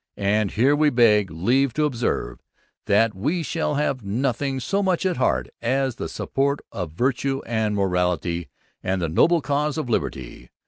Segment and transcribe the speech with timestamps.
[0.17, 2.39] And here we beg leave to observe
[2.87, 7.75] that we shall have nothing so much at heart as the support of VIRTUE and
[7.75, 8.49] MORALITY
[8.81, 10.49] and the noble cause of LIBERTY.